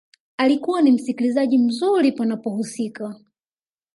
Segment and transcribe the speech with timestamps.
[0.37, 3.15] Alikuwa ni msikilizaji mzuri panapohusika